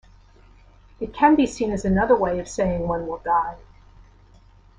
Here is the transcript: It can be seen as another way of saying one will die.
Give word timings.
It 0.99 1.13
can 1.13 1.35
be 1.35 1.45
seen 1.45 1.71
as 1.71 1.85
another 1.85 2.15
way 2.15 2.39
of 2.39 2.47
saying 2.49 2.87
one 2.87 3.05
will 3.05 3.19
die. 3.19 3.57